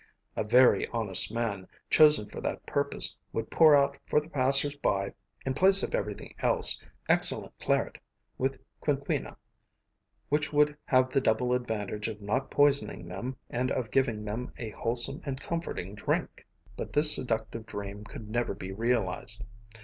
[0.35, 5.13] A very honest man, chosen for that purpose, would pour out for the passers by,
[5.45, 7.99] in place of everything else, excellent claret
[8.35, 9.35] with quinquina,
[10.29, 14.71] which would have the double advantage of not poisoning them and of giving them a
[14.71, 16.47] wholesome and comforting drink.
[16.75, 19.43] But this seductive dream could never be realized.